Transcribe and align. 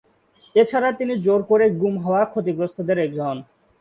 এছাড়া 0.55 0.89
তিনি 0.91 1.13
জোর 1.25 1.41
করে 1.43 1.65
গুম 1.81 1.95
হওয়া 2.05 2.21
ক্ষতিগ্রস্তদের 2.25 2.97
একজন। 2.99 3.35